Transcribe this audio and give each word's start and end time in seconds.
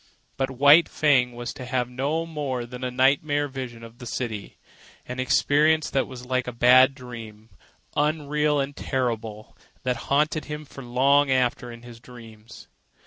But 0.35 0.49
White 0.49 0.89
Fang 0.89 1.33
was 1.33 1.53
to 1.53 1.63
have 1.63 1.87
no 1.87 2.25
more 2.25 2.65
than 2.65 2.83
a 2.83 2.89
nightmare 2.89 3.47
vision 3.47 3.83
of 3.83 3.99
the 3.99 4.07
city—an 4.07 5.19
experience 5.19 5.91
that 5.91 6.07
was 6.07 6.25
like 6.25 6.47
a 6.47 6.51
bad 6.51 6.95
dream, 6.95 7.49
unreal 7.95 8.59
and 8.59 8.75
terrible, 8.75 9.55
that 9.83 9.97
haunted 10.09 10.45
him 10.45 10.65
for 10.65 10.83
long 10.83 11.29
after 11.29 11.71
in 11.71 11.83
his 11.83 11.99
dreams. 11.99 12.67